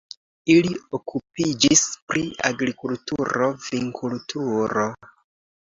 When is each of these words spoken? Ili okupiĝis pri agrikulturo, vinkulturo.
Ili 0.53 0.71
okupiĝis 0.97 1.83
pri 2.13 2.23
agrikulturo, 2.51 3.51
vinkulturo. 3.69 4.91